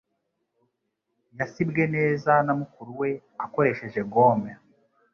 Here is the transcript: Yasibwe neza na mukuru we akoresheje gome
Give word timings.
Yasibwe 1.37 1.83
neza 1.95 2.31
na 2.45 2.53
mukuru 2.59 2.91
we 3.01 3.09
akoresheje 3.45 3.99
gome 4.13 4.51